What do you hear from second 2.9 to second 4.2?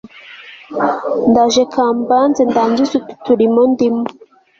utu turimo ndimo